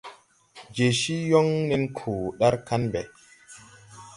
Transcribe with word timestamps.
Je 0.75 0.85
cii 0.99 1.27
yoŋ 1.31 1.47
nen 1.69 1.83
koo 1.97 2.23
dar 2.39 2.55
kaŋ 2.67 2.81
ɓɛ. 2.91 3.01